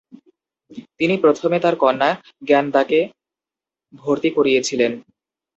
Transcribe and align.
তিনি 0.99 1.15
প্রথমে 1.17 1.57
তার 1.59 1.75
কন্যা 1.75 2.09
জ্ঞানদাকে 2.47 2.99
ভর্তি 3.93 4.29
করিয়েছিলেন। 4.29 4.91